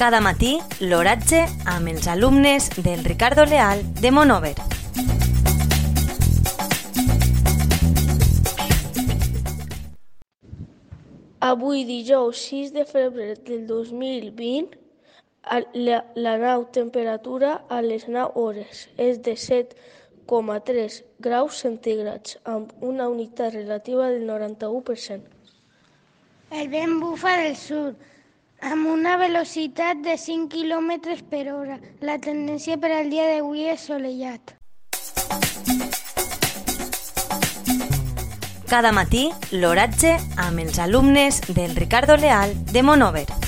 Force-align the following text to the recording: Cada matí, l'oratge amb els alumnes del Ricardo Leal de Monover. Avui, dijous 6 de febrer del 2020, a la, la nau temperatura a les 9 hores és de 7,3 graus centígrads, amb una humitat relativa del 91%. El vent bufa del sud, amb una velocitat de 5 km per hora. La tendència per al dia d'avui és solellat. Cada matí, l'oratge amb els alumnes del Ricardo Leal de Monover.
Cada 0.00 0.22
matí, 0.24 0.54
l'oratge 0.80 1.42
amb 1.68 1.90
els 1.90 2.06
alumnes 2.08 2.70
del 2.80 3.02
Ricardo 3.04 3.44
Leal 3.44 3.82
de 4.00 4.10
Monover. 4.10 4.54
Avui, 11.44 11.84
dijous 11.84 12.40
6 12.48 12.72
de 12.72 12.86
febrer 12.88 13.34
del 13.44 13.66
2020, 13.66 14.78
a 15.42 15.58
la, 15.74 15.98
la 16.16 16.32
nau 16.40 16.64
temperatura 16.72 17.58
a 17.68 17.82
les 17.84 18.06
9 18.08 18.40
hores 18.40 18.86
és 18.96 19.20
de 19.20 19.34
7,3 19.36 20.96
graus 21.20 21.60
centígrads, 21.60 22.38
amb 22.44 22.72
una 22.80 23.10
humitat 23.12 23.52
relativa 23.52 24.08
del 24.08 24.24
91%. 24.24 25.20
El 26.56 26.72
vent 26.72 26.96
bufa 27.04 27.36
del 27.42 27.60
sud, 27.60 28.00
amb 28.60 28.86
una 28.86 29.16
velocitat 29.16 30.02
de 30.04 30.16
5 30.18 30.48
km 30.52 31.16
per 31.30 31.52
hora. 31.52 31.78
La 32.00 32.18
tendència 32.18 32.76
per 32.78 32.92
al 32.92 33.10
dia 33.10 33.26
d'avui 33.32 33.68
és 33.72 33.86
solellat. 33.88 34.56
Cada 38.70 38.92
matí, 38.94 39.30
l'oratge 39.50 40.14
amb 40.38 40.62
els 40.62 40.78
alumnes 40.78 41.40
del 41.48 41.74
Ricardo 41.74 42.16
Leal 42.16 42.54
de 42.70 42.84
Monover. 42.86 43.39